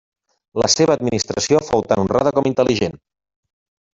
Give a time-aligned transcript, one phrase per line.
[0.61, 2.97] La seva administració fou tant honrada com intel·ligent.